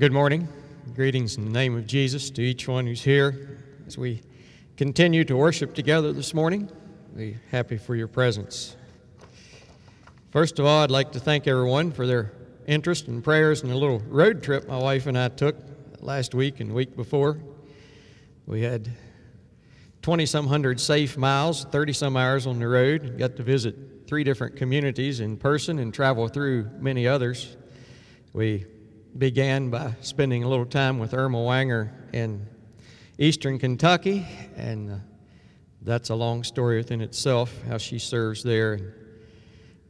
[0.00, 0.48] Good morning.
[0.96, 3.60] Greetings in the name of Jesus to each one who's here.
[3.86, 4.22] As we
[4.76, 6.68] continue to worship together this morning,
[7.14, 8.74] we're happy for your presence.
[10.32, 12.32] First of all, I'd like to thank everyone for their
[12.66, 15.54] interest and prayers in a little road trip my wife and I took
[16.00, 17.38] last week and the week before.
[18.46, 18.90] We had
[20.02, 24.24] 20 some hundred safe miles, 30 some hours on the road, got to visit three
[24.24, 27.56] different communities in person and travel through many others.
[28.32, 28.66] We
[29.16, 32.46] began by spending a little time with Irma Wenger in
[33.16, 34.96] eastern Kentucky, and uh,
[35.82, 38.96] that's a long story within itself, how she serves there.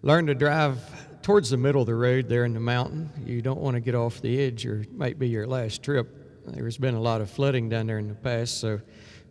[0.02, 0.78] Learned to drive
[1.22, 3.10] towards the middle of the road there in the mountain.
[3.24, 6.44] You don't want to get off the edge, or it might be your last trip.
[6.46, 8.78] There's been a lot of flooding down there in the past, so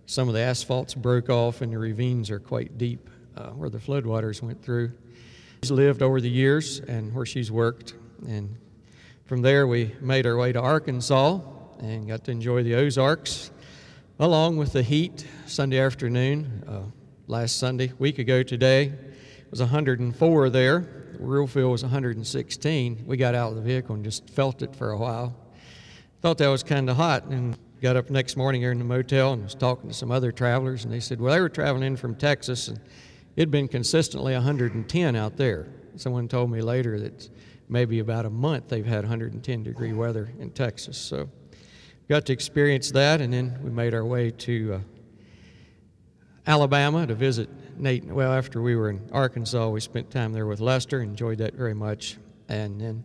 [0.08, 3.78] some of the asphalts broke off, and the ravines are quite deep uh, where the
[3.78, 4.92] floodwaters went through.
[5.62, 7.94] She's lived over the years and where she's worked,
[8.28, 8.58] and
[9.26, 11.40] from there, we made our way to Arkansas
[11.80, 13.52] and got to enjoy the Ozarks
[14.20, 16.64] along with the heat Sunday afternoon.
[16.68, 16.82] Uh,
[17.28, 20.80] last Sunday, week ago today, it was 104 there.
[21.14, 23.04] The real feel was 116.
[23.06, 25.34] We got out of the vehicle and just felt it for a while.
[26.22, 29.34] Thought that was kind of hot and got up next morning here in the motel
[29.34, 31.96] and was talking to some other travelers and they said, well, they were traveling in
[31.96, 32.80] from Texas and
[33.38, 35.68] it'd been consistently 110 out there.
[35.96, 37.30] Someone told me later that
[37.74, 40.96] maybe about a month they've had 110 degree weather in Texas.
[40.96, 41.28] So
[42.08, 44.80] got to experience that, and then we made our way to uh,
[46.46, 48.06] Alabama to visit Nate.
[48.06, 51.74] Well, after we were in Arkansas, we spent time there with Lester, enjoyed that very
[51.74, 53.04] much, and then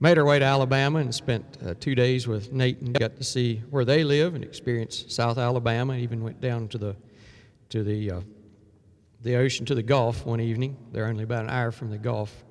[0.00, 3.24] made our way to Alabama and spent uh, two days with Nate and got to
[3.24, 5.94] see where they live and experience South Alabama.
[5.94, 6.96] Even went down to the
[7.68, 8.20] to the uh,
[9.20, 10.76] the ocean to the Gulf one evening.
[10.90, 12.42] They're only about an hour from the Gulf,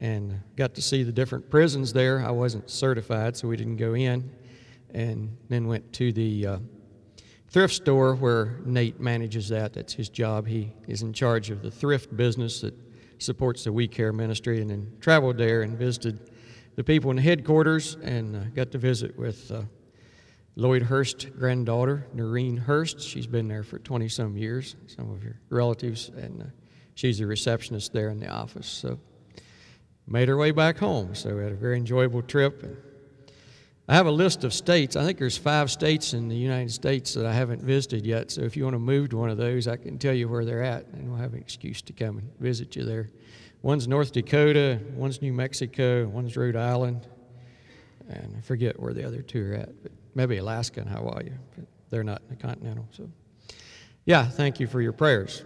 [0.00, 2.20] and got to see the different prisons there.
[2.20, 4.30] I wasn't certified, so we didn't go in.
[4.92, 6.58] And then went to the uh,
[7.50, 9.72] thrift store where Nate manages that.
[9.72, 10.46] That's his job.
[10.46, 12.74] He is in charge of the thrift business that
[13.18, 14.60] supports the We Care ministry.
[14.60, 16.30] And then traveled there and visited
[16.76, 19.62] the people in the headquarters and uh, got to visit with uh,
[20.56, 23.00] Lloyd Hurst granddaughter, Noreen Hurst.
[23.00, 26.44] She's been there for 20 some years, some of your relatives, and uh,
[26.94, 28.66] she's the receptionist there in the office.
[28.66, 28.98] So
[30.06, 31.14] made our way back home.
[31.14, 32.64] So we had a very enjoyable trip.
[33.88, 34.96] I have a list of states.
[34.96, 38.32] I think there's five states in the United States that I haven't visited yet.
[38.32, 40.44] So if you want to move to one of those, I can tell you where
[40.44, 43.10] they're at, and we'll have an excuse to come and visit you there.
[43.62, 47.06] One's North Dakota, one's New Mexico, one's Rhode Island,
[48.08, 51.30] and I forget where the other two are at, but maybe Alaska and Hawaii.
[51.56, 52.86] But they're not in the continental.
[52.90, 53.08] So,
[54.04, 55.44] yeah, thank you for your prayers.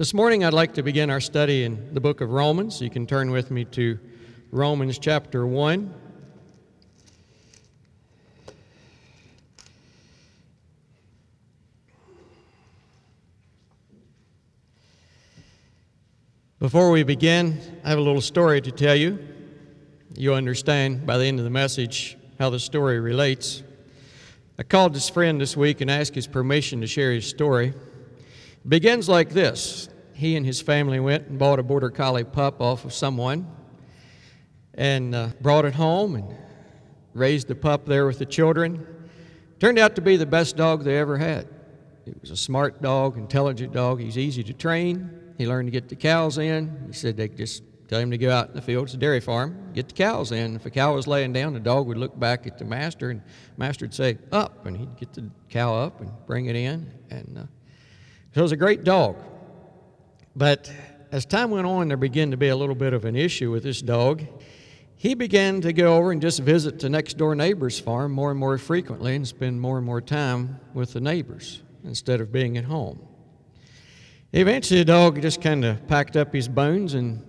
[0.00, 2.80] This morning, I'd like to begin our study in the book of Romans.
[2.80, 3.98] You can turn with me to
[4.50, 5.94] Romans chapter 1.
[16.60, 19.18] Before we begin, I have a little story to tell you.
[20.16, 23.62] You'll understand by the end of the message how the story relates.
[24.58, 27.74] I called this friend this week and asked his permission to share his story.
[28.64, 29.89] It begins like this
[30.20, 33.50] he and his family went and bought a border collie pup off of someone
[34.74, 36.36] and uh, brought it home and
[37.14, 38.86] raised the pup there with the children.
[39.60, 41.48] Turned out to be the best dog they ever had.
[42.04, 43.98] He was a smart dog, intelligent dog.
[43.98, 45.32] He's easy to train.
[45.38, 46.84] He learned to get the cows in.
[46.88, 48.84] He said they just tell him to go out in the field.
[48.84, 49.72] It's a dairy farm.
[49.72, 50.54] Get the cows in.
[50.54, 53.20] If a cow was laying down, the dog would look back at the master, and
[53.20, 56.92] the master would say, up, and he'd get the cow up and bring it in.
[57.08, 57.42] And uh,
[58.34, 59.16] so it was a great dog.
[60.36, 60.72] But
[61.12, 63.62] as time went on, there began to be a little bit of an issue with
[63.62, 64.24] this dog.
[64.96, 68.38] He began to go over and just visit the next door neighbor's farm more and
[68.38, 72.64] more frequently and spend more and more time with the neighbors instead of being at
[72.64, 73.00] home.
[74.32, 77.24] Eventually, the dog just kind of packed up his bones and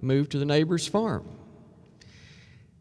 [0.00, 1.28] moved to the neighbor's farm.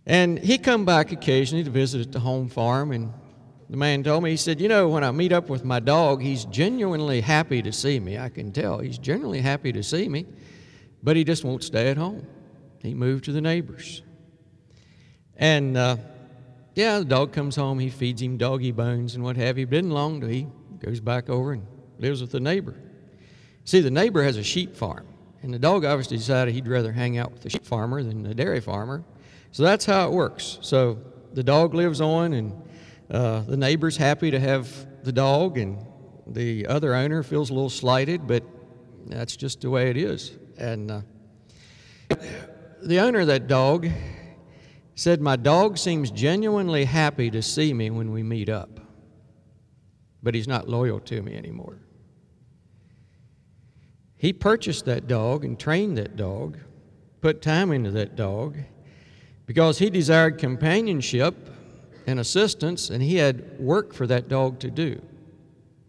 [0.06, 3.12] And he come back occasionally to visit at the home farm, and
[3.70, 6.22] the man told me, he said, You know, when I meet up with my dog,
[6.22, 8.18] he's genuinely happy to see me.
[8.18, 8.80] I can tell.
[8.80, 10.26] He's genuinely happy to see me,
[11.02, 12.28] but he just won't stay at home.
[12.82, 14.04] He moved to the neighbors.
[15.38, 15.98] And uh,
[16.76, 19.66] yeah, the dog comes home, he feeds him doggy bones and what have you.
[19.66, 20.48] But long till he
[20.80, 21.66] goes back over and
[21.98, 22.76] lives with the neighbor.
[23.64, 25.08] See, the neighbor has a sheep farm,
[25.42, 28.36] and the dog obviously decided he'd rather hang out with the sheep farmer than the
[28.36, 29.04] dairy farmer.
[29.52, 30.60] So that's how it works.
[30.62, 31.00] So
[31.34, 32.54] the dog lives on, and
[33.10, 35.86] uh, the neighbor's happy to have the dog, and
[36.28, 38.44] the other owner feels a little slighted, but
[39.06, 40.32] that's just the way it is.
[40.58, 41.02] And uh,
[42.82, 43.88] the owner of that dog
[44.96, 48.80] said, My dog seems genuinely happy to see me when we meet up,
[50.24, 51.80] but he's not loyal to me anymore.
[54.18, 56.58] He purchased that dog and trained that dog,
[57.22, 58.58] put time into that dog,
[59.46, 61.52] because he desired companionship
[62.08, 65.02] and assistance, and he had work for that dog to do.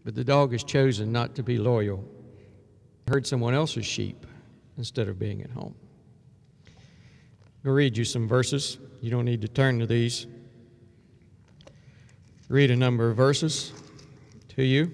[0.03, 2.03] But the dog has chosen not to be loyal,
[3.07, 4.25] herd someone else's sheep
[4.77, 5.75] instead of being at home.
[7.65, 8.77] I'll read you some verses.
[9.01, 10.27] You don't need to turn to these.
[12.49, 13.73] Read a number of verses
[14.55, 14.91] to you.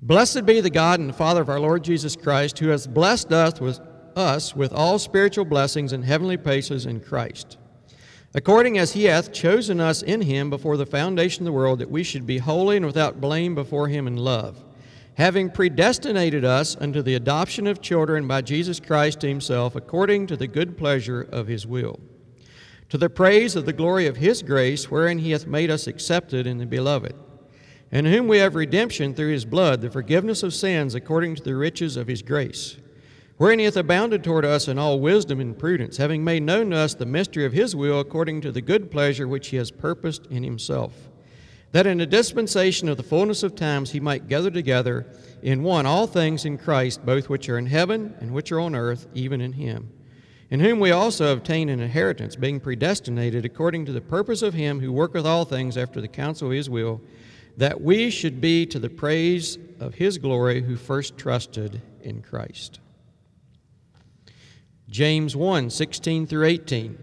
[0.00, 3.60] Blessed be the God and Father of our Lord Jesus Christ, who has blessed us
[3.60, 3.80] with,
[4.16, 7.58] us with all spiritual blessings in heavenly places in Christ,
[8.34, 11.90] according as he hath chosen us in him before the foundation of the world, that
[11.90, 14.64] we should be holy and without blame before him in love,
[15.14, 20.46] having predestinated us unto the adoption of children by Jesus Christ himself, according to the
[20.46, 22.00] good pleasure of his will,
[22.88, 26.46] to the praise of the glory of his grace, wherein he hath made us accepted
[26.46, 27.14] in the beloved
[27.92, 31.54] in whom we have redemption through his blood, the forgiveness of sins according to the
[31.54, 32.76] riches of his grace,
[33.36, 36.76] wherein he hath abounded toward us in all wisdom and prudence, having made known to
[36.76, 40.26] us the mystery of his will according to the good pleasure which he has purposed
[40.26, 41.08] in himself,
[41.72, 45.06] that in the dispensation of the fullness of times he might gather together
[45.42, 48.74] in one all things in Christ, both which are in heaven and which are on
[48.74, 49.92] earth, even in him.
[50.48, 54.80] In whom we also obtain an inheritance, being predestinated according to the purpose of him
[54.80, 57.00] who worketh all things after the counsel of his will
[57.56, 62.80] that we should be to the praise of his glory who first trusted in Christ.
[64.88, 66.98] James 1 16 through 18.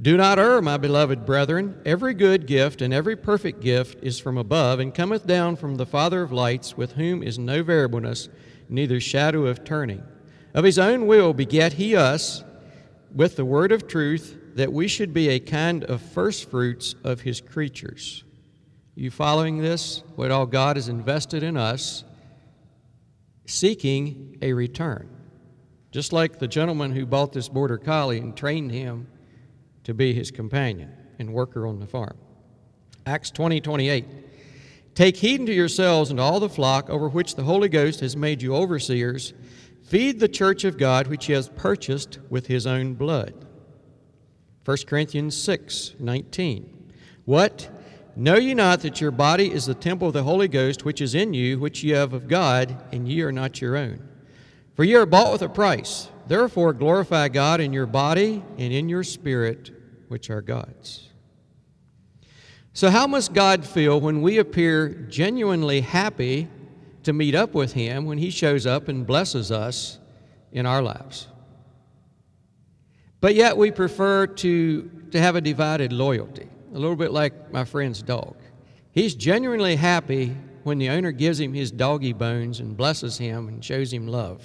[0.00, 1.80] Do not err, my beloved brethren.
[1.84, 5.86] Every good gift and every perfect gift is from above and cometh down from the
[5.86, 8.28] Father of lights, with whom is no variableness,
[8.68, 10.02] neither shadow of turning.
[10.52, 12.44] Of his own will begat he us
[13.14, 17.40] with the word of truth, that we should be a kind of firstfruits of his
[17.40, 18.24] creatures.
[18.96, 20.02] You following this?
[20.16, 22.04] What all God has invested in us,
[23.46, 25.08] seeking a return.
[25.94, 29.06] Just like the gentleman who bought this border collie and trained him
[29.84, 32.16] to be his companion and worker on the farm.
[33.06, 34.04] Acts 20 28.
[34.96, 38.42] Take heed unto yourselves and all the flock over which the Holy Ghost has made
[38.42, 39.34] you overseers.
[39.84, 43.46] Feed the church of God which he has purchased with his own blood.
[44.64, 46.92] 1 Corinthians 6 19.
[47.24, 47.70] What?
[48.16, 51.14] Know ye not that your body is the temple of the Holy Ghost, which is
[51.14, 54.08] in you, which ye have of God, and ye are not your own?
[54.74, 56.08] For ye are bought with a price.
[56.26, 59.70] Therefore glorify God in your body and in your spirit,
[60.08, 61.08] which are God's.
[62.72, 66.48] So, how must God feel when we appear genuinely happy
[67.04, 69.98] to meet up with Him when He shows up and blesses us
[70.50, 71.28] in our lives?
[73.20, 77.64] But yet we prefer to, to have a divided loyalty a little bit like my
[77.64, 78.36] friend's dog.
[78.90, 83.64] He's genuinely happy when the owner gives him his doggy bones and blesses him and
[83.64, 84.44] shows him love.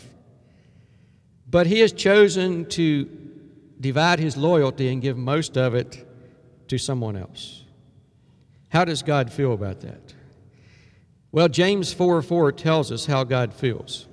[1.50, 3.10] But he has chosen to
[3.80, 6.06] divide his loyalty and give most of it
[6.68, 7.63] to someone else.
[8.69, 10.13] How does God feel about that?
[11.31, 14.07] Well, James 4 4 tells us how God feels.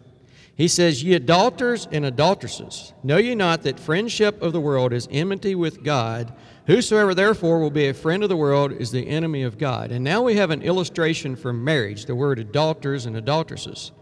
[0.55, 5.09] He says, Ye adulterers and adulteresses, know ye not that friendship of the world is
[5.11, 6.33] enmity with God?
[6.66, 9.93] Whosoever therefore will be a friend of the world is the enemy of God.
[9.93, 13.93] And now we have an illustration for marriage, the word adulterers and adulteresses.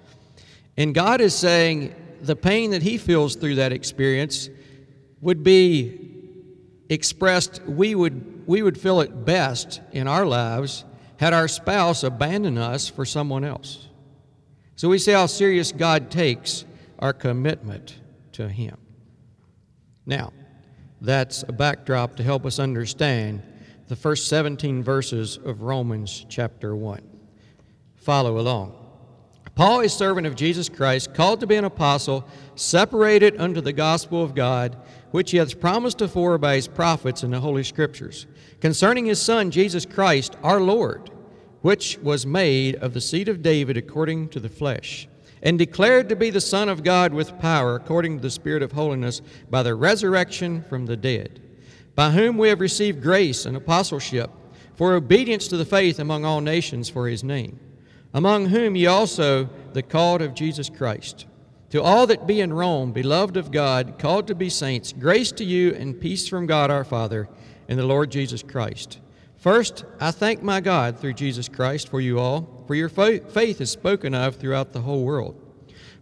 [0.76, 1.94] And God is saying
[2.26, 4.48] the pain that He feels through that experience
[5.20, 6.00] would be
[6.88, 10.84] expressed, we would, we would feel it best in our lives
[11.16, 13.88] had our spouse abandoned us for someone else.
[14.76, 16.64] So we see how serious God takes
[16.98, 17.98] our commitment
[18.32, 18.76] to Him.
[20.06, 20.32] Now,
[21.00, 23.42] that's a backdrop to help us understand
[23.88, 27.00] the first 17 verses of Romans chapter 1.
[27.96, 28.83] Follow along.
[29.54, 34.22] Paul, a servant of Jesus Christ, called to be an apostle, separated unto the gospel
[34.22, 34.76] of God,
[35.12, 38.26] which he hath promised afore by his prophets in the Holy Scriptures,
[38.60, 41.10] concerning his Son, Jesus Christ, our Lord,
[41.62, 45.08] which was made of the seed of David according to the flesh
[45.44, 48.72] and declared to be the Son of God with power, according to the Spirit of
[48.72, 49.20] holiness,
[49.50, 51.40] by the resurrection from the dead,
[51.94, 54.30] by whom we have received grace and apostleship
[54.74, 57.60] for obedience to the faith among all nations for his name,
[58.14, 61.26] among whom ye also the called of Jesus Christ.
[61.70, 65.44] To all that be in Rome, beloved of God, called to be saints, grace to
[65.44, 67.28] you and peace from God our Father
[67.68, 69.00] and the Lord Jesus Christ.
[69.36, 73.70] First, I thank my God through Jesus Christ for you all, for your faith is
[73.70, 75.40] spoken of throughout the whole world.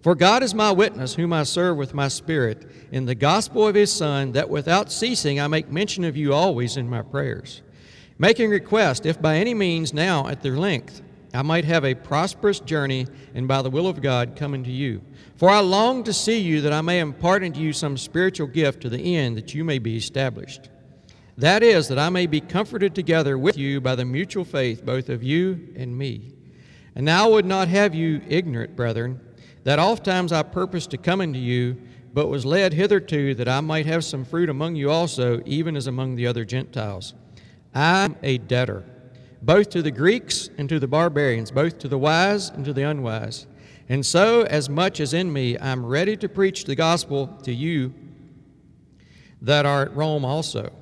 [0.02, 3.74] For God is my witness, whom I serve with my spirit, in the gospel of
[3.74, 7.62] his Son, that without ceasing I make mention of you always in my prayers,
[8.18, 11.02] making request, if by any means now at their length
[11.34, 15.00] I might have a prosperous journey, and by the will of God come unto you.
[15.36, 18.82] For I long to see you, that I may impart unto you some spiritual gift
[18.82, 20.68] to the end that you may be established.
[21.38, 25.08] That is, that I may be comforted together with you by the mutual faith, both
[25.08, 26.32] of you and me.
[26.94, 29.18] And now I would not have you ignorant, brethren
[29.64, 31.76] that ofttimes I purposed to come unto you,
[32.12, 35.86] but was led hitherto that I might have some fruit among you also, even as
[35.86, 37.14] among the other Gentiles.
[37.74, 38.84] I am a debtor,
[39.42, 42.82] both to the Greeks and to the barbarians, both to the wise and to the
[42.82, 43.46] unwise.
[43.88, 47.52] And so, as much as in me, I am ready to preach the gospel to
[47.52, 47.92] you
[49.42, 50.72] that are at Rome also.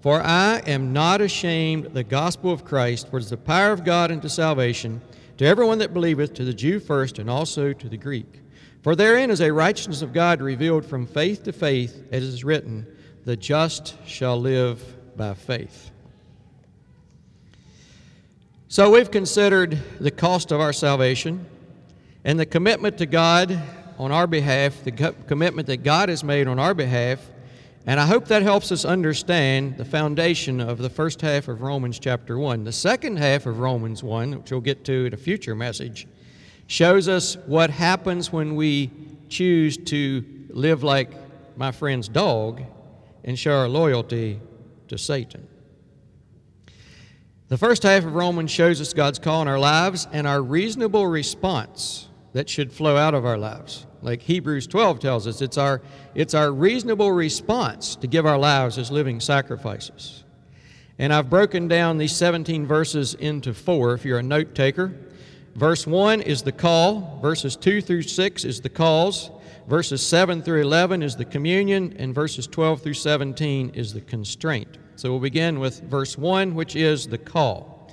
[0.00, 3.84] For I am not ashamed the gospel of Christ, for it is the power of
[3.84, 5.00] God unto salvation
[5.38, 8.40] to everyone that believeth, to the Jew first, and also to the Greek.
[8.82, 12.86] For therein is a righteousness of God revealed from faith to faith, as is written,
[13.24, 15.90] The just shall live by faith.
[18.68, 21.46] So we've considered the cost of our salvation
[22.24, 23.62] and the commitment to God
[23.98, 24.92] on our behalf, the
[25.26, 27.20] commitment that God has made on our behalf
[27.86, 31.98] and I hope that helps us understand the foundation of the first half of Romans
[31.98, 32.64] chapter 1.
[32.64, 36.08] The second half of Romans 1, which we'll get to in a future message,
[36.66, 38.90] shows us what happens when we
[39.28, 41.10] choose to live like
[41.58, 42.62] my friend's dog
[43.22, 44.40] and show our loyalty
[44.88, 45.46] to Satan.
[47.54, 51.06] The first half of Romans shows us God's call in our lives and our reasonable
[51.06, 53.86] response that should flow out of our lives.
[54.02, 55.80] Like Hebrews 12 tells us, it's our,
[56.16, 60.24] it's our reasonable response to give our lives as living sacrifices.
[60.98, 64.92] And I've broken down these 17 verses into four if you're a note taker.
[65.54, 69.30] Verse 1 is the call, verses 2 through 6 is the cause,
[69.68, 74.78] verses 7 through 11 is the communion, and verses 12 through 17 is the constraint.
[74.96, 77.90] So we'll begin with verse 1, which is the call.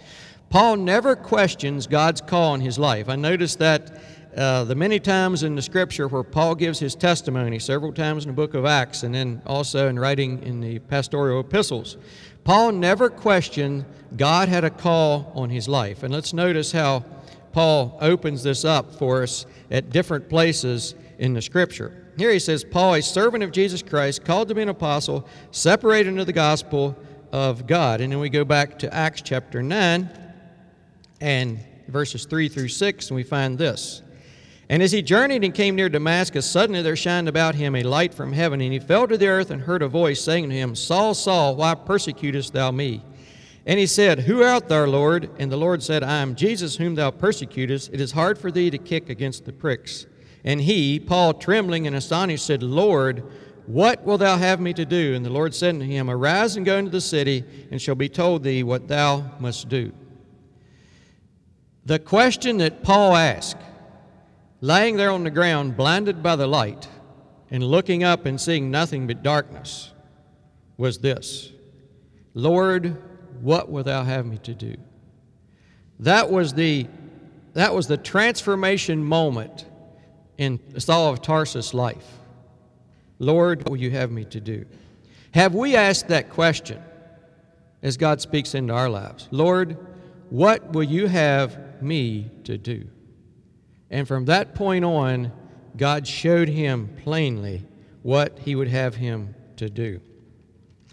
[0.49, 3.09] Paul never questions God's call in his life.
[3.09, 4.01] I noticed that
[4.35, 8.29] uh, the many times in the scripture where Paul gives his testimony, several times in
[8.29, 11.97] the book of Acts, and then also in writing in the pastoral epistles,
[12.43, 16.03] Paul never questioned God had a call on his life.
[16.03, 17.05] And let's notice how
[17.51, 22.00] Paul opens this up for us at different places in the scripture.
[22.21, 26.09] Here he says, Paul, a servant of Jesus Christ, called to be an apostle, separated
[26.09, 26.95] into the gospel
[27.31, 27.99] of God.
[27.99, 30.07] And then we go back to Acts chapter 9
[31.19, 34.03] and verses 3 through 6, and we find this.
[34.69, 38.13] And as he journeyed and came near Damascus, suddenly there shined about him a light
[38.13, 40.75] from heaven, and he fell to the earth and heard a voice saying to him,
[40.75, 43.01] Saul, Saul, why persecutest thou me?
[43.65, 45.31] And he said, Who art thou, Lord?
[45.39, 47.89] And the Lord said, I am Jesus whom thou persecutest.
[47.91, 50.05] It is hard for thee to kick against the pricks.
[50.43, 53.23] And he, Paul, trembling and astonished, said, Lord,
[53.67, 55.13] what wilt thou have me to do?
[55.13, 58.09] And the Lord said unto him, Arise and go into the city, and shall be
[58.09, 59.93] told thee what thou must do.
[61.85, 63.57] The question that Paul asked
[64.63, 66.87] Lying there on the ground, blinded by the light,
[67.49, 69.91] and looking up and seeing nothing but darkness,
[70.77, 71.51] was this
[72.33, 72.97] Lord,
[73.41, 74.75] what wilt thou have me to do?
[75.99, 76.87] That was the,
[77.53, 79.65] that was the transformation moment
[80.41, 82.17] in Saul of Tarsus' life.
[83.19, 84.65] Lord, what will you have me to do?
[85.35, 86.81] Have we asked that question
[87.83, 89.27] as God speaks into our lives?
[89.29, 89.77] Lord,
[90.31, 92.87] what will you have me to do?
[93.91, 95.31] And from that point on,
[95.77, 97.63] God showed him plainly
[98.01, 100.01] what he would have him to do.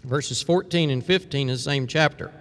[0.03, 2.31] Verses 14 and 15 is the same chapter.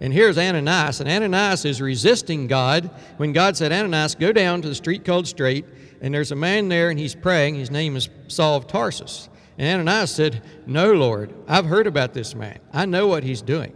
[0.00, 4.68] And here's Ananias, and Ananias is resisting God when God said, Ananias, go down to
[4.68, 5.64] the street called Straight,
[6.00, 7.56] and there's a man there, and he's praying.
[7.56, 9.28] His name is Saul of Tarsus.
[9.58, 12.60] And Ananias said, No, Lord, I've heard about this man.
[12.72, 13.74] I know what he's doing.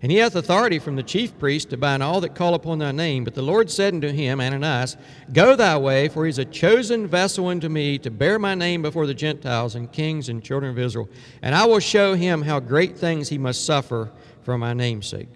[0.00, 2.92] And he hath authority from the chief priest to bind all that call upon thy
[2.92, 3.24] name.
[3.24, 4.96] But the Lord said unto him, Ananias,
[5.32, 8.80] Go thy way, for he is a chosen vessel unto me to bear my name
[8.80, 11.08] before the Gentiles and kings and children of Israel.
[11.42, 15.28] And I will show him how great things he must suffer for my name's sake.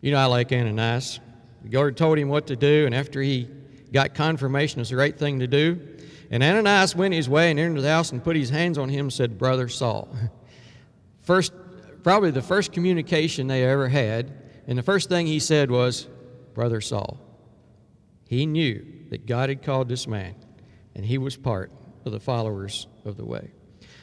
[0.00, 1.18] You know, I like Ananias.
[1.64, 3.48] The Lord told him what to do, and after he
[3.96, 5.80] got confirmation it's the right thing to do,
[6.30, 9.06] and Ananias went his way and entered the house and put his hands on him
[9.06, 10.08] and said, Brother Saul.
[11.22, 11.52] First
[12.06, 14.32] probably the first communication they ever had.
[14.68, 16.06] And the first thing he said was,
[16.54, 17.18] Brother Saul.
[18.28, 20.36] He knew that God had called this man,
[20.94, 21.72] and he was part
[22.04, 23.50] of the followers of the way.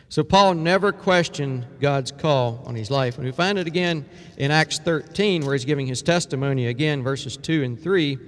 [0.10, 3.16] So Paul never questioned God's call on his life.
[3.16, 4.04] And we find it again
[4.36, 8.20] in Acts 13, where he's giving his testimony again, verses 2 and 3.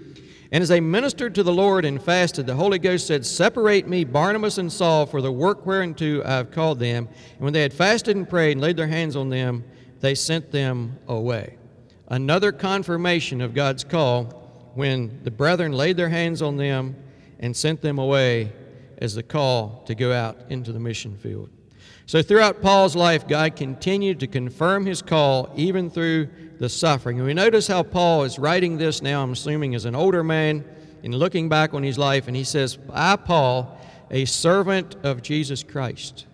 [0.51, 4.03] And as they ministered to the Lord and fasted, the Holy Ghost said, Separate me,
[4.03, 7.07] Barnabas and Saul, for the work whereunto I have called them.
[7.33, 9.63] And when they had fasted and prayed and laid their hands on them,
[10.01, 11.57] they sent them away.
[12.07, 16.95] Another confirmation of God's call when the brethren laid their hands on them
[17.39, 18.51] and sent them away
[18.99, 21.49] as the call to go out into the mission field.
[22.07, 27.17] So, throughout Paul's life, God continued to confirm his call even through the suffering.
[27.17, 30.63] And we notice how Paul is writing this now, I'm assuming, as an older man
[31.03, 33.79] and looking back on his life, and he says, I, Paul,
[34.11, 36.27] a servant of Jesus Christ.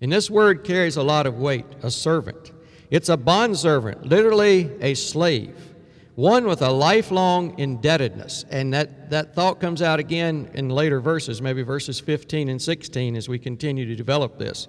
[0.00, 2.52] And this word carries a lot of weight a servant.
[2.90, 5.73] It's a bondservant, literally a slave
[6.14, 8.44] one with a lifelong indebtedness.
[8.50, 13.16] And that, that thought comes out again in later verses, maybe verses 15 and 16,
[13.16, 14.68] as we continue to develop this.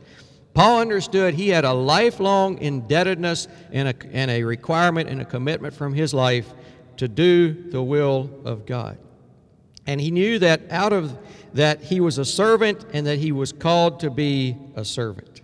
[0.53, 5.73] Paul understood he had a lifelong indebtedness and a, and a requirement and a commitment
[5.73, 6.51] from his life
[6.97, 8.97] to do the will of God.
[9.85, 11.15] And he knew that out of
[11.53, 15.34] that he was a servant and that he was called to be a servant.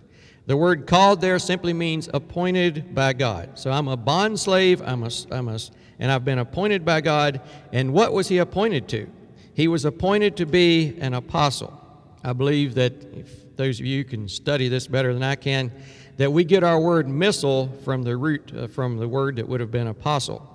[0.46, 3.58] The word called there simply means appointed by God.
[3.58, 5.58] So I'm a bond slave, I'm a, I'm a
[5.98, 7.40] and I've been appointed by God.
[7.72, 9.08] And what was he appointed to?
[9.54, 11.78] He was appointed to be an apostle.
[12.24, 15.70] I believe that if those of you can study this better than I can,
[16.16, 19.60] that we get our word missile from the root, uh, from the word that would
[19.60, 20.48] have been apostle.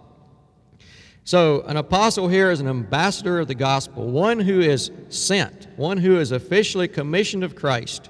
[1.23, 5.97] So, an apostle here is an ambassador of the gospel, one who is sent, one
[5.97, 8.09] who is officially commissioned of Christ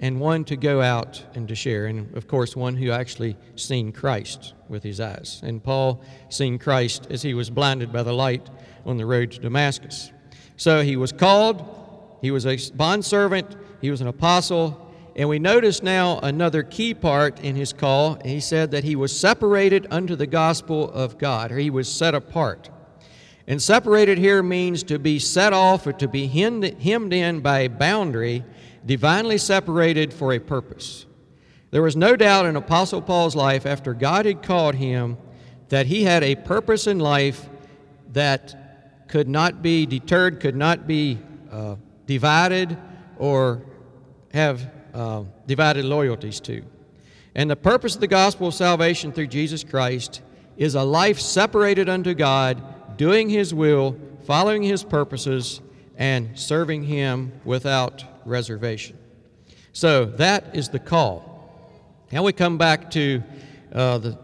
[0.00, 1.86] and one to go out and to share.
[1.86, 5.40] And of course, one who actually seen Christ with his eyes.
[5.44, 8.48] And Paul seen Christ as he was blinded by the light
[8.84, 10.12] on the road to Damascus.
[10.56, 14.80] So he was called, he was a bondservant, he was an apostle.
[15.16, 18.18] And we notice now another key part in his call.
[18.24, 22.14] He said that he was separated unto the gospel of God, or he was set
[22.14, 22.68] apart.
[23.46, 27.68] And separated here means to be set off or to be hemmed in by a
[27.68, 28.42] boundary
[28.86, 31.06] divinely separated for a purpose.
[31.70, 35.16] There was no doubt in Apostle Paul's life after God had called him
[35.70, 37.48] that he had a purpose in life
[38.12, 41.18] that could not be deterred, could not be
[41.50, 42.76] uh, divided,
[43.18, 43.62] or
[44.32, 46.62] have uh, divided loyalties to.
[47.34, 50.22] And the purpose of the gospel of salvation through Jesus Christ
[50.56, 55.60] is a life separated unto God, doing His will, following His purposes,
[55.96, 58.98] and serving Him without reservation.
[59.72, 61.30] So that is the call.
[62.12, 63.22] Now we come back to
[63.72, 64.18] uh, the,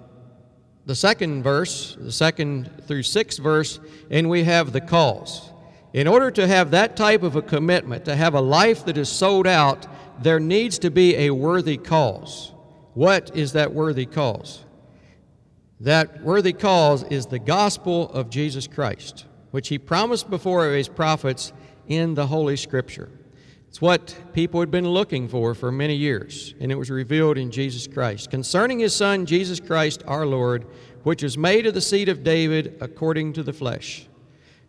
[0.86, 5.50] the second verse, the second through sixth verse, and we have the calls.
[5.92, 9.08] In order to have that type of a commitment, to have a life that is
[9.08, 9.88] sold out,
[10.22, 12.52] there needs to be a worthy cause.
[12.94, 14.64] What is that worthy cause?
[15.80, 21.52] That worthy cause is the gospel of Jesus Christ, which he promised before his prophets
[21.88, 23.08] in the Holy Scripture.
[23.70, 27.52] It's what people had been looking for for many years, and it was revealed in
[27.52, 28.28] Jesus Christ.
[28.28, 30.66] Concerning his Son, Jesus Christ our Lord,
[31.04, 34.08] which was made of the seed of David according to the flesh.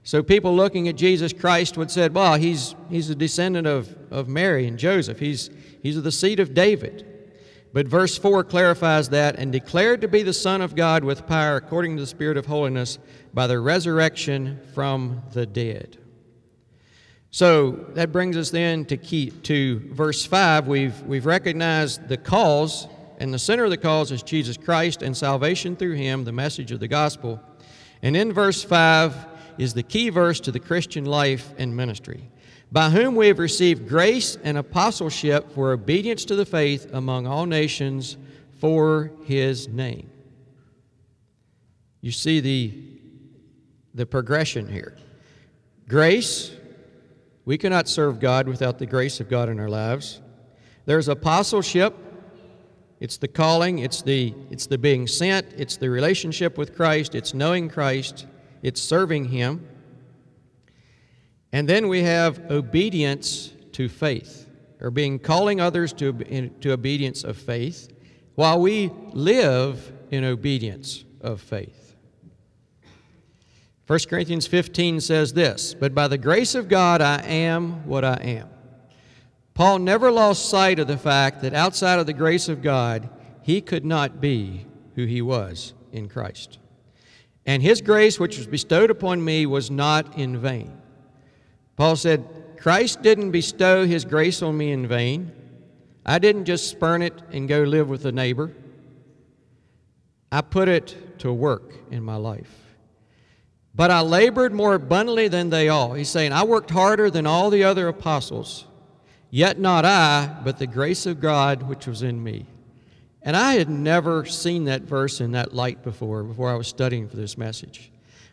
[0.04, 4.28] So people looking at Jesus Christ would say, well, he's, he's a descendant of, of
[4.28, 5.18] Mary and Joseph.
[5.18, 5.50] He's,
[5.82, 7.08] he's of the seed of David.
[7.74, 11.56] But verse 4 clarifies that and declared to be the Son of God with power
[11.56, 13.00] according to the Spirit of holiness
[13.34, 15.98] by the resurrection from the dead.
[17.34, 20.68] So that brings us then to key to verse 5.
[20.68, 22.90] We've, we've recognized the cause,
[23.20, 26.74] and the center of the cause is Jesus Christ and salvation through him, the message
[26.74, 27.42] of the gospel.
[28.02, 29.16] And in verse 5
[29.58, 32.30] is the key verse to the Christian life and ministry,
[32.70, 37.46] by whom we have received grace and apostleship for obedience to the faith among all
[37.46, 38.18] nations
[38.60, 40.10] for his name.
[42.02, 42.74] You see the,
[43.94, 44.98] the progression here.
[45.88, 46.52] Grace,
[47.46, 50.22] we cannot serve God without the grace of God in our lives.
[50.86, 51.96] There's apostleship.
[53.00, 57.34] It's the calling, it's the, it's the being sent, it's the relationship with Christ, it's
[57.34, 58.28] knowing Christ,
[58.62, 59.68] it's serving Him.
[61.52, 64.48] And then we have obedience to faith,
[64.80, 67.92] or being calling others to, to obedience of faith,
[68.36, 71.91] while we live in obedience of faith.
[73.88, 78.16] 1 Corinthians 15 says this But by the grace of God, I am what I
[78.16, 78.50] am.
[79.54, 83.10] Paul never lost sight of the fact that outside of the grace of God,
[83.42, 84.66] he could not be
[84.96, 86.60] who he was in Christ.
[87.46, 90.80] And his grace, which was bestowed upon me, was not in vain.
[91.76, 92.26] Paul said,
[92.58, 95.32] Christ didn't bestow his grace on me in vain.
[96.06, 98.52] I didn't just spurn it and go live with a neighbor.
[100.32, 102.61] I put it to work in my life.
[103.74, 105.94] But I labored more abundantly than they all.
[105.94, 108.66] He's saying, I worked harder than all the other apostles.
[109.30, 112.48] Yet not I, but the grace of God which was in me.
[113.22, 117.08] And I had never seen that verse in that light before, before I was studying
[117.08, 117.92] for this message.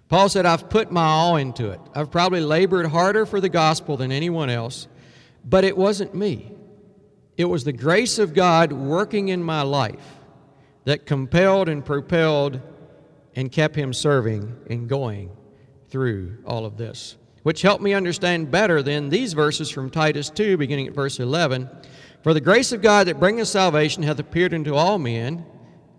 [0.08, 1.80] Paul said, I've put my all into it.
[1.94, 4.88] I've probably labored harder for the gospel than anyone else,
[5.44, 6.50] but it wasn't me.
[7.36, 10.16] It was the grace of God working in my life
[10.84, 12.60] that compelled and propelled
[13.38, 15.30] and kept him serving and going
[15.90, 20.56] through all of this, which helped me understand better than these verses from Titus 2,
[20.56, 21.70] beginning at verse 11.
[22.24, 25.46] For the grace of God that bringeth salvation hath appeared unto all men.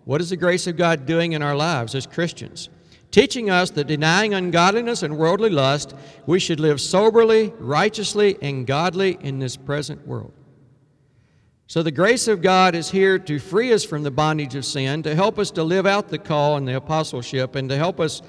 [0.04, 2.68] What is the grace of God doing in our lives as Christians?
[3.10, 9.18] Teaching us that denying ungodliness and worldly lust, we should live soberly, righteously, and godly
[9.22, 10.34] in this present world.
[11.70, 15.04] So the grace of God is here to free us from the bondage of sin,
[15.04, 18.24] to help us to live out the call and the apostleship, and to help us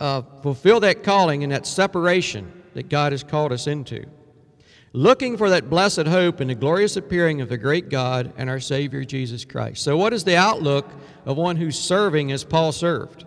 [0.00, 4.04] uh, fulfill that calling and that separation that God has called us into
[4.92, 8.60] looking for that blessed hope in the glorious appearing of the great God and our
[8.60, 9.82] Savior Jesus Christ.
[9.82, 10.86] So, what is the outlook
[11.24, 13.24] of one who's serving as Paul served?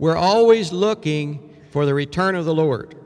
[0.00, 2.96] We're always looking for the return of the Lord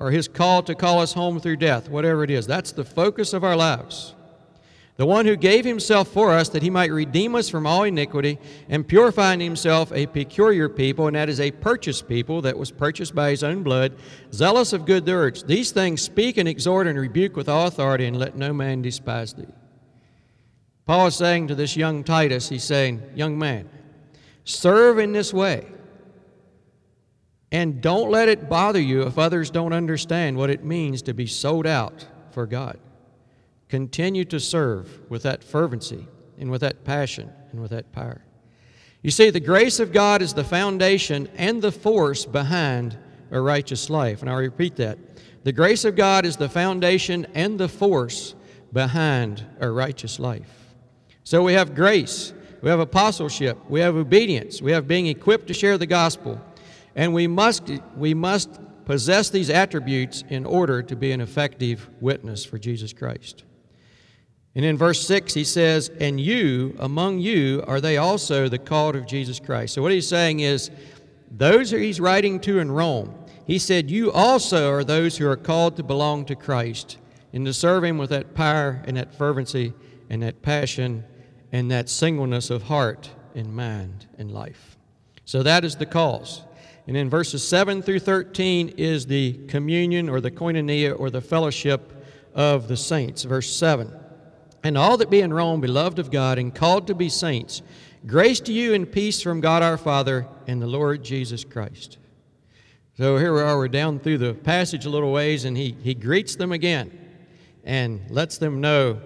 [0.00, 2.46] or his call to call us home through death, whatever it is.
[2.46, 4.14] That's the focus of our lives
[4.96, 8.38] the one who gave himself for us that he might redeem us from all iniquity
[8.68, 12.70] and purify in himself a peculiar people, and that is a purchased people that was
[12.70, 13.96] purchased by his own blood,
[14.32, 15.42] zealous of good works.
[15.42, 19.34] These things speak and exhort and rebuke with all authority, and let no man despise
[19.34, 19.46] thee.
[20.86, 23.68] Paul is saying to this young Titus, he's saying, Young man,
[24.44, 25.66] serve in this way.
[27.50, 31.26] And don't let it bother you if others don't understand what it means to be
[31.26, 32.78] sold out for God.
[33.74, 36.06] Continue to serve with that fervency
[36.38, 38.24] and with that passion and with that power.
[39.02, 42.96] You see, the grace of God is the foundation and the force behind
[43.32, 44.20] a righteous life.
[44.20, 44.96] And I'll repeat that.
[45.42, 48.36] The grace of God is the foundation and the force
[48.72, 50.72] behind a righteous life.
[51.24, 52.32] So we have grace,
[52.62, 56.40] we have apostleship, we have obedience, we have being equipped to share the gospel,
[56.94, 62.44] and we must, we must possess these attributes in order to be an effective witness
[62.44, 63.42] for Jesus Christ.
[64.56, 68.94] And in verse 6, he says, And you, among you, are they also the called
[68.94, 69.74] of Jesus Christ.
[69.74, 70.70] So what he's saying is,
[71.30, 73.12] those who he's writing to in Rome,
[73.46, 76.98] he said, You also are those who are called to belong to Christ
[77.32, 79.72] and to serve him with that power and that fervency
[80.08, 81.04] and that passion
[81.50, 84.76] and that singleness of heart and mind and life.
[85.24, 86.42] So that is the cause.
[86.86, 92.06] And in verses 7 through 13 is the communion or the koinonia or the fellowship
[92.34, 93.24] of the saints.
[93.24, 93.92] Verse 7
[94.64, 97.62] and all that be in Rome, beloved of God, and called to be saints,
[98.06, 101.98] grace to you and peace from God our Father and the Lord Jesus Christ.
[102.96, 105.94] So here we are, we're down through the passage a little ways, and he, he
[105.94, 106.98] greets them again
[107.62, 109.00] and lets them know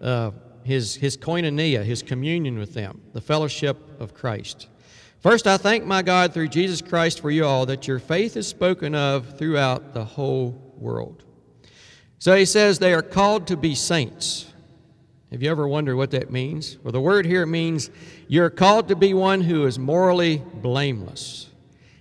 [0.00, 0.30] uh,
[0.62, 4.68] his, his koinonia, his communion with them, the fellowship of Christ.
[5.18, 8.46] First, I thank my God through Jesus Christ for you all that your faith is
[8.46, 11.24] spoken of throughout the whole world.
[12.18, 14.49] So he says they are called to be saints.
[15.30, 16.76] Have you ever wondered what that means?
[16.82, 17.90] Well, the word here means
[18.26, 21.48] you're called to be one who is morally blameless.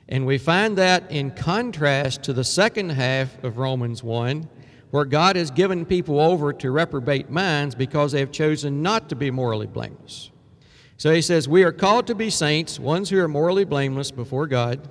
[0.07, 4.49] And we find that in contrast to the second half of Romans 1,
[4.89, 9.15] where God has given people over to reprobate minds because they have chosen not to
[9.15, 10.31] be morally blameless.
[10.97, 14.47] So he says, We are called to be saints, ones who are morally blameless before
[14.47, 14.89] God.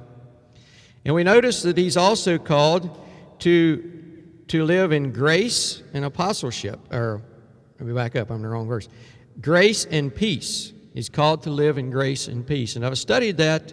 [1.04, 3.04] And we notice that he's also called
[3.40, 4.02] to,
[4.46, 7.22] to live in grace and apostleship, or
[7.78, 8.88] let me back up, I'm in the wrong verse.
[9.40, 10.72] Grace and peace.
[10.94, 12.74] He's called to live in grace and peace.
[12.74, 13.72] And I've studied that.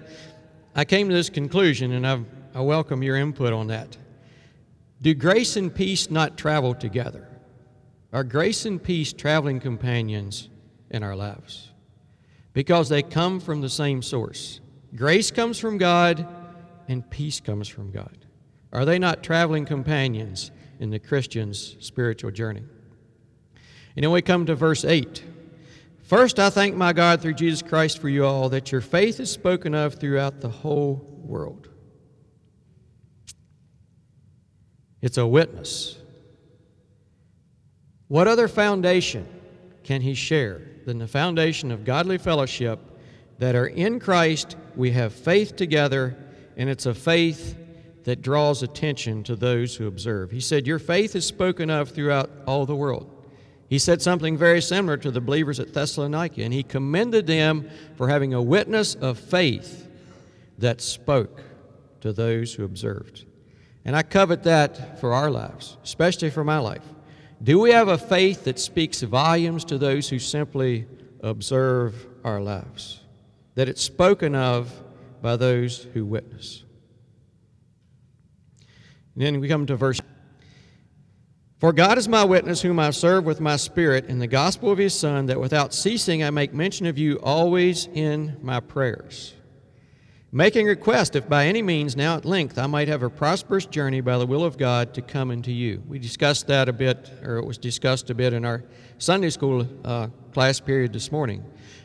[0.75, 3.97] I came to this conclusion, and I've, I welcome your input on that.
[5.01, 7.27] Do grace and peace not travel together?
[8.13, 10.49] Are grace and peace traveling companions
[10.91, 11.71] in our lives?
[12.53, 14.61] Because they come from the same source.
[14.95, 16.27] Grace comes from God,
[16.87, 18.17] and peace comes from God.
[18.71, 22.63] Are they not traveling companions in the Christian's spiritual journey?
[23.95, 25.23] And then we come to verse 8.
[26.03, 29.31] First, I thank my God through Jesus Christ for you all that your faith is
[29.31, 31.69] spoken of throughout the whole world.
[35.01, 35.97] It's a witness.
[38.07, 39.27] What other foundation
[39.83, 42.79] can he share than the foundation of godly fellowship
[43.39, 44.55] that are in Christ?
[44.75, 46.15] We have faith together,
[46.55, 47.57] and it's a faith
[48.03, 50.29] that draws attention to those who observe.
[50.29, 53.14] He said, Your faith is spoken of throughout all the world.
[53.67, 58.07] He said something very similar to the believers at Thessalonica, and he commended them for
[58.07, 59.87] having a witness of faith
[60.59, 61.41] that spoke
[62.01, 63.25] to those who observed.
[63.83, 66.83] And I covet that for our lives, especially for my life.
[67.41, 70.87] Do we have a faith that speaks volumes to those who simply
[71.21, 73.01] observe our lives?
[73.55, 74.71] That it's spoken of
[75.21, 76.63] by those who witness.
[79.15, 79.99] And then we come to verse.
[81.65, 84.77] For God is my witness, whom I serve with my spirit in the gospel of
[84.77, 89.33] his Son, that without ceasing I make mention of you always in my prayers.
[90.31, 93.99] Making request, if by any means now at length I might have a prosperous journey
[93.99, 95.81] by the will of God to come unto you.
[95.87, 98.63] We discussed that a bit, or it was discussed a bit in our
[98.99, 101.43] Sunday school uh, class period this morning.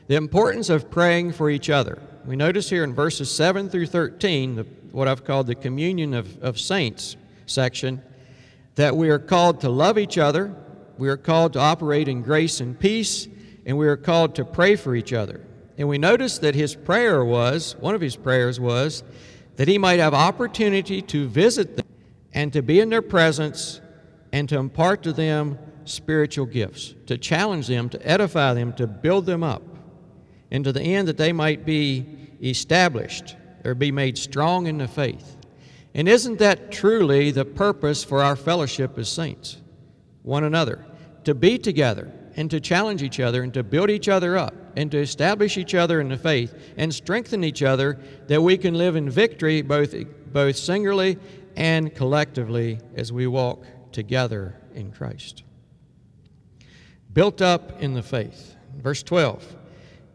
[0.08, 2.02] The importance of praying for each other.
[2.26, 6.38] We notice here in verses 7 through 13, the, what I've called the communion of,
[6.42, 7.16] of saints
[7.46, 8.02] section,
[8.76, 10.54] that we are called to love each other,
[10.98, 13.26] we are called to operate in grace and peace,
[13.66, 15.46] and we are called to pray for each other.
[15.78, 19.02] And we notice that his prayer was, one of his prayers was,
[19.56, 21.86] that he might have opportunity to visit them
[22.32, 23.80] and to be in their presence
[24.32, 29.26] and to impart to them spiritual gifts, to challenge them, to edify them, to build
[29.26, 29.62] them up,
[30.50, 32.06] and to the end that they might be
[32.42, 35.36] established or be made strong in the faith.
[35.94, 39.58] And isn't that truly the purpose for our fellowship as saints?
[40.22, 40.84] One another.
[41.24, 44.90] To be together and to challenge each other and to build each other up and
[44.92, 47.98] to establish each other in the faith and strengthen each other
[48.28, 49.94] that we can live in victory both,
[50.32, 51.18] both singularly
[51.56, 55.42] and collectively as we walk together in Christ.
[57.12, 58.54] Built up in the faith.
[58.76, 59.56] Verse 12.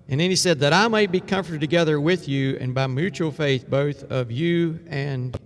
[0.07, 3.31] And then he said, That I may be comforted together with you, and by mutual
[3.31, 5.37] faith, both of you and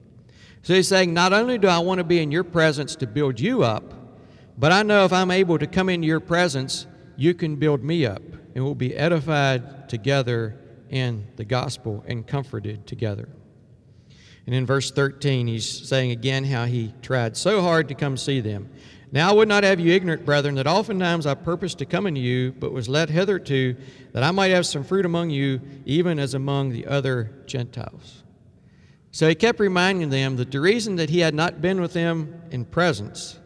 [0.61, 3.39] so he's saying, Not only do I want to be in your presence to build
[3.39, 3.93] you up,
[4.57, 8.05] but I know if I'm able to come into your presence, you can build me
[8.05, 8.21] up,
[8.55, 10.57] and we'll be edified together
[10.89, 13.29] in the gospel and comforted together.
[14.45, 18.41] And in verse 13, he's saying again how he tried so hard to come see
[18.41, 18.69] them.
[19.11, 22.21] Now I would not have you ignorant, brethren, that oftentimes I purposed to come unto
[22.21, 23.75] you, but was led hitherto,
[24.11, 28.23] that I might have some fruit among you, even as among the other Gentiles.
[29.11, 32.41] So he kept reminding them that the reason that he had not been with them
[32.51, 33.39] in presence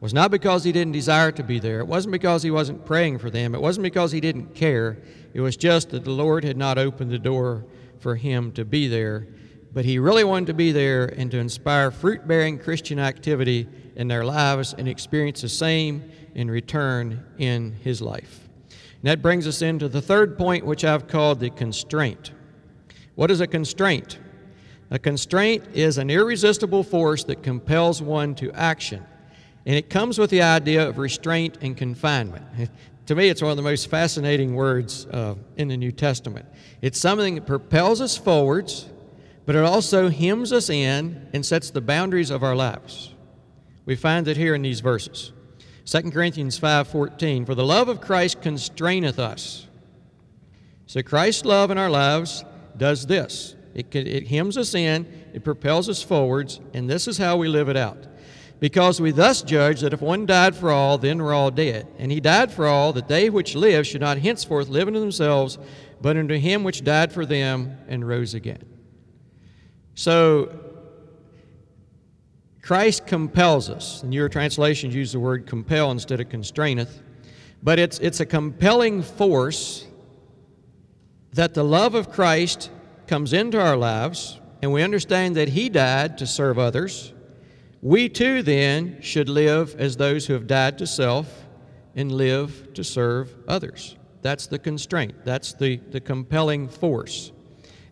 [0.00, 1.80] was not because he didn't desire to be there.
[1.80, 3.54] It wasn't because he wasn't praying for them.
[3.54, 4.98] It wasn't because he didn't care.
[5.34, 7.66] It was just that the Lord had not opened the door
[7.98, 9.28] for him to be there.
[9.72, 14.08] But he really wanted to be there and to inspire fruit bearing Christian activity in
[14.08, 18.48] their lives and experience the same in return in his life.
[18.68, 22.32] And that brings us into the third point, which I've called the constraint.
[23.14, 24.18] What is a constraint?
[24.90, 29.04] A constraint is an irresistible force that compels one to action.
[29.64, 32.44] And it comes with the idea of restraint and confinement.
[33.06, 36.46] to me, it's one of the most fascinating words uh, in the New Testament.
[36.82, 38.88] It's something that propels us forwards,
[39.46, 43.14] but it also hems us in and sets the boundaries of our lives.
[43.86, 45.32] We find it here in these verses.
[45.84, 49.66] 2 Corinthians 5:14 For the love of Christ constraineth us.
[50.86, 52.44] So Christ's love in our lives
[52.76, 53.54] does this.
[53.74, 57.68] It, it hems us in, it propels us forwards, and this is how we live
[57.68, 58.06] it out.
[58.58, 61.86] Because we thus judge that if one died for all, then we're all dead.
[61.98, 65.58] And he died for all, that they which live should not henceforth live unto themselves,
[66.02, 68.62] but unto him which died for them and rose again.
[69.94, 70.58] So,
[72.60, 74.02] Christ compels us.
[74.02, 77.00] And your translations use the word compel instead of constraineth.
[77.62, 79.86] But it's, it's a compelling force
[81.32, 82.70] that the love of Christ
[83.10, 87.12] comes into our lives and we understand that He died to serve others,
[87.82, 91.44] we too then should live as those who have died to self
[91.96, 93.96] and live to serve others.
[94.22, 97.32] That's the constraint, that's the, the compelling force.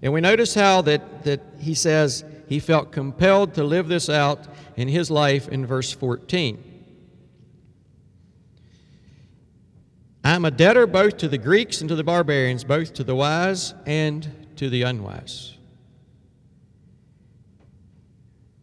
[0.02, 4.46] And we notice how that, that he says he felt compelled to live this out
[4.76, 6.62] in his life in verse 14.
[10.22, 13.74] I'm a debtor both to the Greeks and to the barbarians, both to the wise
[13.84, 15.54] and to the unwise.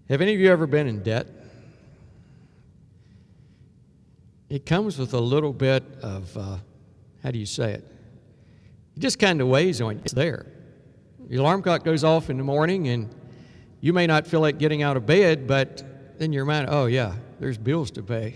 [0.09, 1.27] Have any of you ever been in debt?
[4.49, 6.57] It comes with a little bit of, uh,
[7.23, 7.87] how do you say it?
[8.95, 10.01] It just kind of weighs on you.
[10.03, 10.45] It's there.
[11.27, 13.09] The alarm clock goes off in the morning, and
[13.79, 17.15] you may not feel like getting out of bed, but then your mind, oh, yeah,
[17.39, 18.35] there's bills to pay.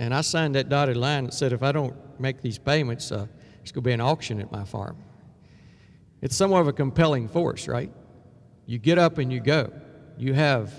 [0.00, 3.26] And I signed that dotted line that said if I don't make these payments, uh,
[3.58, 4.96] there's going to be an auction at my farm.
[6.24, 7.92] It's somewhat of a compelling force, right?
[8.64, 9.70] You get up and you go.
[10.16, 10.72] You have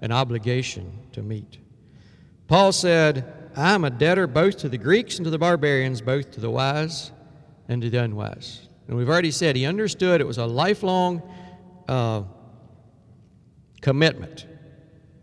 [0.00, 1.58] an obligation to meet.
[2.46, 6.30] Paul said, I am a debtor both to the Greeks and to the barbarians, both
[6.32, 7.10] to the wise
[7.66, 8.68] and to the unwise.
[8.86, 11.28] And we've already said he understood it was a lifelong
[11.88, 12.22] uh,
[13.80, 14.46] commitment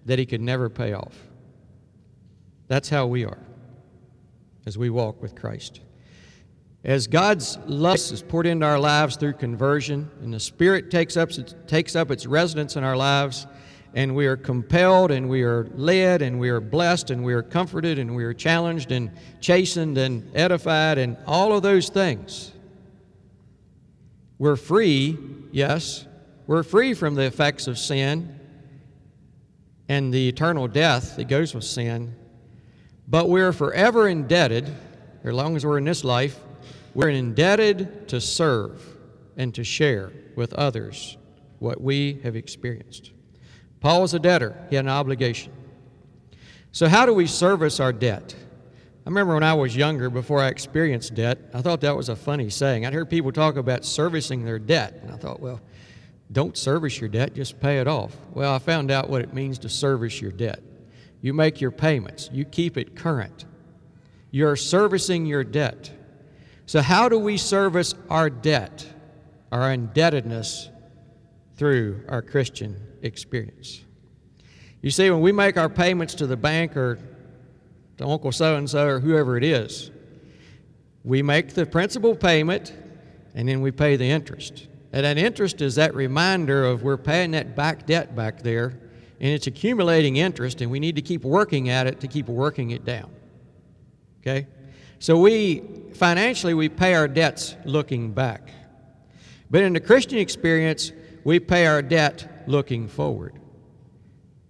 [0.05, 1.15] that he could never pay off.
[2.67, 3.39] That's how we are
[4.65, 5.79] as we walk with Christ.
[6.83, 11.29] As God's love is poured into our lives through conversion, and the Spirit takes up,
[11.67, 13.45] takes up its residence in our lives,
[13.93, 17.43] and we are compelled, and we are led, and we are blessed, and we are
[17.43, 22.51] comforted, and we are challenged, and chastened, and edified, and all of those things.
[24.39, 25.19] We're free,
[25.51, 26.07] yes,
[26.47, 28.39] we're free from the effects of sin
[29.87, 32.15] and the eternal death that goes with sin,
[33.07, 34.73] but we're forever indebted,
[35.23, 36.39] as long as we're in this life,
[36.93, 38.85] we're indebted to serve
[39.37, 41.17] and to share with others
[41.59, 43.11] what we have experienced.
[43.79, 45.53] Paul was a debtor, he had an obligation.
[46.71, 48.35] So, how do we service our debt?
[49.05, 52.15] I remember when I was younger, before I experienced debt, I thought that was a
[52.15, 52.85] funny saying.
[52.85, 55.59] I'd hear people talk about servicing their debt, and I thought, well,
[56.31, 58.15] don't service your debt, just pay it off.
[58.33, 60.61] Well, I found out what it means to service your debt.
[61.19, 63.45] You make your payments, you keep it current.
[64.29, 65.91] You're servicing your debt.
[66.71, 68.87] So, how do we service our debt,
[69.51, 70.69] our indebtedness,
[71.57, 73.81] through our Christian experience?
[74.81, 76.97] You see, when we make our payments to the bank or
[77.97, 79.91] to Uncle so and so or whoever it is,
[81.03, 82.73] we make the principal payment
[83.35, 84.69] and then we pay the interest.
[84.93, 88.79] And that interest is that reminder of we're paying that back debt back there,
[89.19, 92.71] and it's accumulating interest, and we need to keep working at it to keep working
[92.71, 93.11] it down.
[94.21, 94.47] Okay?
[94.99, 98.49] So we financially we pay our debts looking back.
[99.49, 100.91] But in the Christian experience,
[101.23, 103.39] we pay our debt looking forward.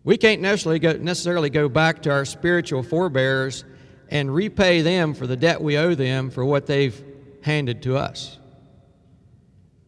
[0.03, 3.63] We can't necessarily go, necessarily go back to our spiritual forebears
[4.09, 7.03] and repay them for the debt we owe them for what they've
[7.41, 8.39] handed to us.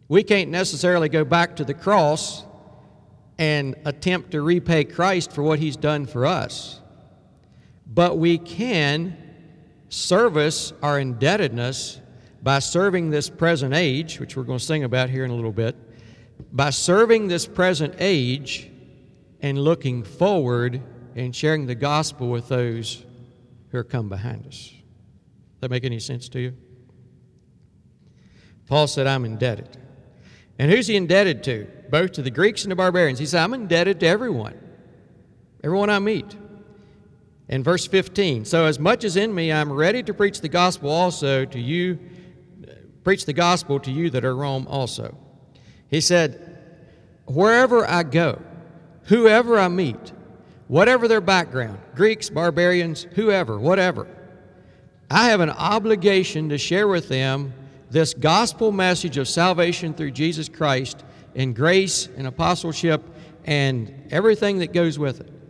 [0.08, 2.44] We can't necessarily go back to the cross
[3.38, 6.80] and attempt to repay Christ for what he's done for us.
[7.88, 9.18] But we can
[9.94, 12.02] service our indebtedness
[12.42, 15.52] by serving this present age, which we're going to sing about here in a little
[15.52, 15.76] bit,
[16.52, 18.70] by serving this present age
[19.42, 20.82] and looking forward
[21.16, 23.06] and sharing the gospel with those
[23.70, 24.72] who are come behind us.
[24.72, 26.58] Does that make any sense to you?
[28.68, 29.78] Paul said, I'm indebted.
[30.58, 31.68] And who's he indebted to?
[31.90, 33.20] Both to the Greeks and the barbarians.
[33.20, 34.60] He said, I'm indebted to everyone,
[35.64, 36.36] everyone I meet
[37.54, 40.90] in verse 15 so as much as in me i'm ready to preach the gospel
[40.90, 42.00] also to you
[43.04, 45.16] preach the gospel to you that are rome also.
[45.88, 46.58] He said
[47.28, 48.42] wherever i go
[49.04, 50.14] whoever i meet
[50.68, 54.08] whatever their background greeks barbarians whoever whatever
[55.12, 57.54] i have an obligation to share with them
[57.92, 63.04] this gospel message of salvation through jesus christ and grace and apostleship
[63.46, 65.43] and everything that goes with it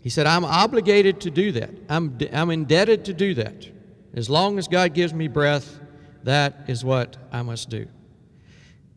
[0.00, 1.70] he said, I'm obligated to do that.
[1.88, 3.68] I'm, I'm indebted to do that.
[4.14, 5.80] As long as God gives me breath,
[6.24, 7.88] that is what I must do.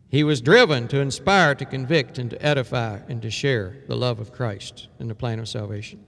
[0.09, 4.19] He was driven to inspire, to convict, and to edify, and to share the love
[4.19, 6.03] of Christ in the plan of salvation.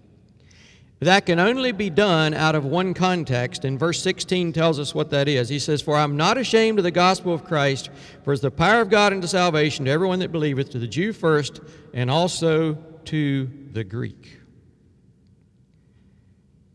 [0.99, 5.09] That can only be done out of one context, and verse 16 tells us what
[5.09, 5.49] that is.
[5.49, 7.89] He says, For I'm not ashamed of the gospel of Christ,
[8.23, 11.11] for it's the power of God unto salvation to everyone that believeth, to the Jew
[11.11, 11.59] first,
[11.93, 12.75] and also
[13.05, 14.39] to the Greek.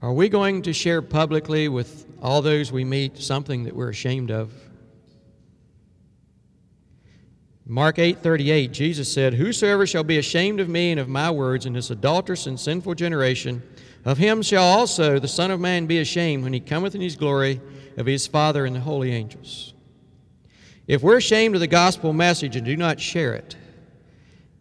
[0.01, 4.31] Are we going to share publicly with all those we meet something that we're ashamed
[4.31, 4.53] of?
[7.67, 11.73] Mark 8:38 Jesus said, "Whosoever shall be ashamed of me and of my words in
[11.73, 13.61] this adulterous and sinful generation,
[14.05, 17.17] of him shall also the Son of man be ashamed when he cometh in his
[17.17, 17.61] glory
[17.97, 19.75] of his Father and the holy angels."
[20.87, 23.57] If we're ashamed of the gospel message and do not share it,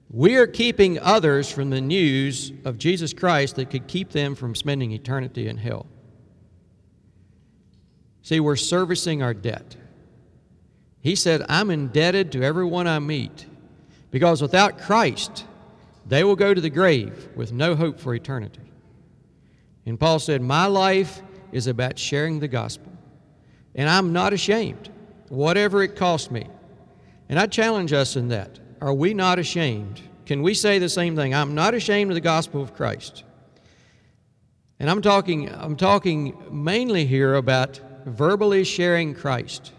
[0.09, 4.55] we are keeping others from the news of Jesus Christ that could keep them from
[4.55, 5.85] spending eternity in hell.
[8.21, 9.75] See, we're servicing our debt.
[11.01, 13.45] He said, I'm indebted to everyone I meet
[14.11, 15.45] because without Christ,
[16.05, 18.61] they will go to the grave with no hope for eternity.
[19.85, 21.21] And Paul said, My life
[21.51, 22.91] is about sharing the gospel,
[23.75, 24.89] and I'm not ashamed,
[25.29, 26.47] whatever it costs me.
[27.29, 28.59] And I challenge us in that.
[28.81, 30.01] Are we not ashamed?
[30.25, 31.33] Can we say the same thing?
[31.33, 33.23] I'm not ashamed of the gospel of Christ.
[34.79, 39.71] And I'm talking, I'm talking mainly here about verbally sharing Christ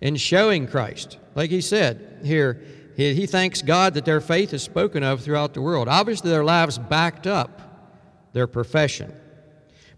[0.00, 1.18] and showing Christ.
[1.34, 2.62] Like he said here,
[2.96, 5.88] he, he thanks God that their faith is spoken of throughout the world.
[5.88, 7.60] Obviously, their lives backed up
[8.32, 9.14] their profession.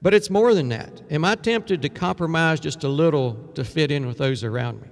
[0.01, 1.03] But it's more than that.
[1.11, 4.89] Am I tempted to compromise just a little to fit in with those around me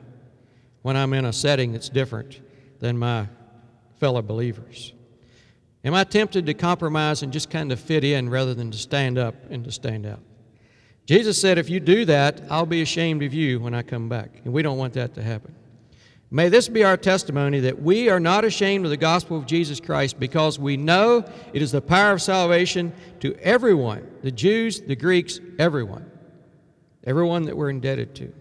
[0.83, 2.41] when I'm in a setting that's different
[2.79, 3.27] than my
[4.01, 4.93] fellow believers.
[5.85, 9.17] Am I tempted to compromise and just kind of fit in rather than to stand
[9.17, 10.21] up and to stand out?
[11.07, 14.41] Jesus said, If you do that, I'll be ashamed of you when I come back.
[14.45, 15.55] And we don't want that to happen.
[16.31, 19.81] May this be our testimony that we are not ashamed of the gospel of Jesus
[19.81, 24.97] Christ because we know it is the power of salvation to everyone the Jews, the
[24.97, 26.09] Greeks, everyone.
[27.05, 28.33] Everyone that we're indebted to.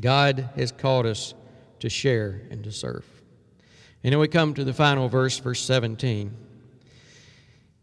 [0.00, 1.34] God has called us
[1.80, 3.04] to share and to serve.
[4.04, 6.34] And then we come to the final verse, verse 17.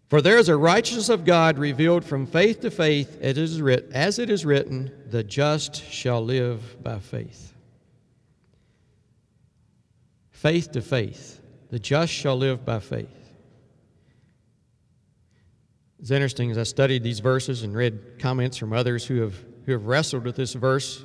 [0.09, 3.37] For there is a righteousness of God revealed from faith to faith, as
[4.19, 7.49] it is written, the just shall live by faith
[10.39, 11.41] faith to faith.
[11.69, 13.09] The just shall live by faith.
[15.99, 19.73] It's interesting as I studied these verses and read comments from others who have, who
[19.73, 21.03] have wrestled with this verse.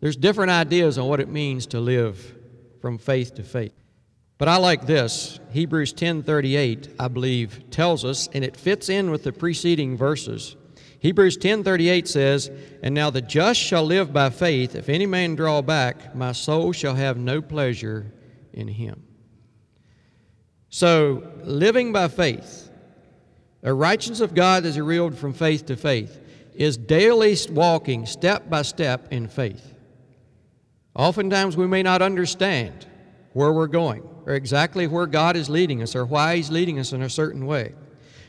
[0.00, 2.36] There's different ideas on what it means to live
[2.82, 3.72] from faith to faith.
[4.40, 5.38] But I like this.
[5.50, 10.56] Hebrews 10:38, I believe, tells us and it fits in with the preceding verses.
[10.98, 12.50] Hebrews 10:38 says,
[12.82, 14.74] "And now the just shall live by faith.
[14.74, 18.14] If any man draw back, my soul shall have no pleasure
[18.54, 19.02] in him."
[20.70, 22.70] So, living by faith,
[23.62, 26.18] a righteousness of God is revealed from faith to faith,
[26.54, 29.74] is daily walking step by step in faith.
[30.94, 32.86] Oftentimes we may not understand
[33.34, 36.92] where we're going or exactly where God is leading us or why He's leading us
[36.92, 37.74] in a certain way.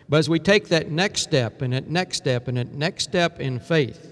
[0.09, 3.39] But as we take that next step and that next step and that next step
[3.39, 4.07] in faith,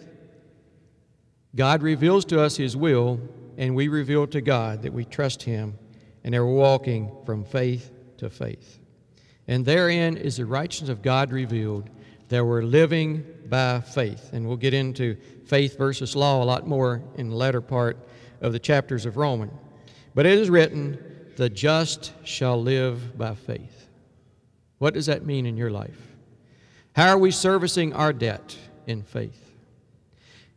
[1.56, 3.20] God reveals to us His will,
[3.58, 5.78] and we reveal to God that we trust Him
[6.24, 8.80] and are walking from faith to faith.
[9.48, 11.90] And therein is the righteousness of God revealed
[12.30, 14.30] that we're living by faith.
[14.32, 15.18] And we'll get into
[15.48, 17.98] faith versus law a lot more in the latter part
[18.42, 19.54] of the chapters of Romans.
[20.14, 20.98] But it is written,
[21.40, 23.88] the just shall live by faith.
[24.78, 25.98] What does that mean in your life?
[26.98, 29.50] How are we servicing our debt in faith?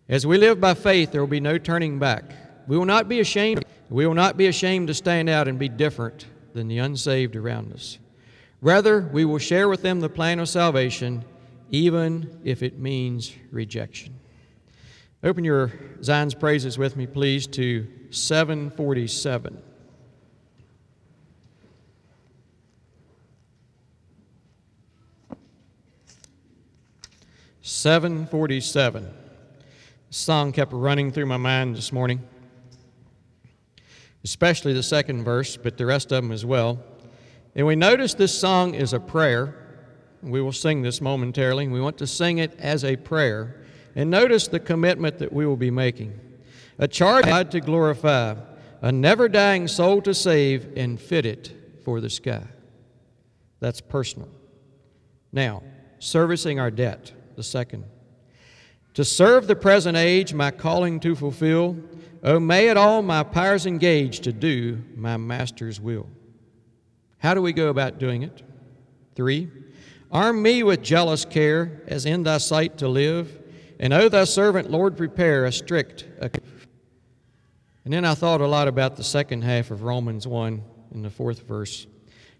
[0.08, 2.24] As we live by faith, there will be no turning back.
[2.66, 3.64] We will not be ashamed.
[3.90, 7.72] We will not be ashamed to stand out and be different than the unsaved around
[7.72, 8.00] us.
[8.60, 11.24] Rather, we will share with them the plan of salvation,
[11.70, 14.18] even if it means rejection.
[15.22, 15.70] Open your
[16.02, 19.62] Zion's praises with me, please, to 747.
[27.62, 29.04] 747.
[29.04, 29.10] The
[30.10, 32.20] song kept running through my mind this morning,
[34.24, 36.80] especially the second verse, but the rest of them as well.
[37.54, 39.54] And we notice this song is a prayer.
[40.22, 41.68] We will sing this momentarily.
[41.68, 43.62] We want to sing it as a prayer.
[43.94, 46.18] And notice the commitment that we will be making
[46.78, 48.34] a charge God to glorify,
[48.80, 51.52] a never dying soul to save, and fit it
[51.84, 52.42] for the sky.
[53.60, 54.28] That's personal.
[55.30, 55.62] Now,
[56.00, 57.84] servicing our debt the second.
[58.94, 61.76] To serve the present age, my calling to fulfill,
[62.22, 66.08] oh, may it all my powers engage to do my Master's will.
[67.18, 68.42] How do we go about doing it?
[69.14, 69.50] Three,
[70.10, 73.40] arm me with jealous care, as in thy sight to live,
[73.80, 76.06] and oh, thy servant, Lord, prepare a strict.
[77.84, 80.62] And then I thought a lot about the second half of Romans 1
[80.94, 81.86] in the fourth verse.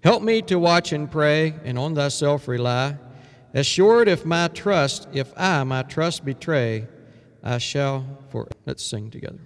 [0.04, 2.96] Help me to watch and pray, and on thyself rely
[3.54, 6.88] Assured if my trust, if I my trust betray,
[7.42, 9.40] I shall for let's sing together.